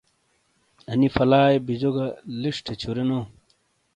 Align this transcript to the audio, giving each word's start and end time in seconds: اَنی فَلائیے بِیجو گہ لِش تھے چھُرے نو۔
اَنی 0.89 1.07
فَلائیے 1.15 1.59
بِیجو 1.65 1.91
گہ 1.95 2.07
لِش 2.41 2.57
تھے 2.65 2.73
چھُرے 2.81 3.03
نو۔ 3.09 3.19